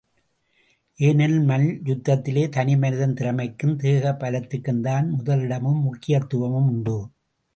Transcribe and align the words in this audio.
ஏனெனில், 0.99 1.43
மல்யுத்தத்திலே 1.49 2.49
தனி 2.49 2.77
மனிதன் 2.77 3.13
திறமைக்கும், 3.13 3.75
தேக 3.75 4.13
பலத்திற்கும்தான் 4.19 5.07
முதலிடமும் 5.09 5.81
முக்கியத்துவமும் 5.81 6.69
உண்டு. 6.69 6.97